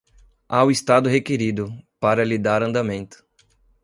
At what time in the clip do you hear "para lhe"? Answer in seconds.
1.99-2.39